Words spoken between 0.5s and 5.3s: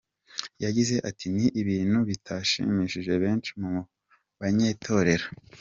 Yagize ati “Ni ibintu bitashimishije benshi mu banyetorero.